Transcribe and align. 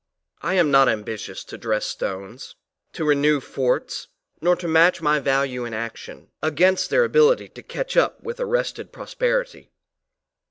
I 0.41 0.55
am 0.55 0.71
not 0.71 0.89
ambitious 0.89 1.43
to 1.43 1.59
dress 1.59 1.85
stones, 1.85 2.55
to 2.93 3.05
renew 3.05 3.39
forts, 3.39 4.07
nor 4.41 4.55
to 4.55 4.67
match 4.67 4.99
my 4.99 5.19
value 5.19 5.63
in 5.63 5.75
action, 5.75 6.31
against 6.41 6.89
their 6.89 7.03
ability 7.03 7.49
to 7.49 7.61
catch 7.61 7.95
up 7.95 8.19
with 8.23 8.39
arrested 8.39 8.91
prosperity. 8.91 9.69